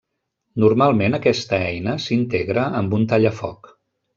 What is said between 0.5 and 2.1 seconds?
Normalment aquesta eina